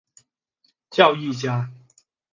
[0.89, 1.69] 教育家。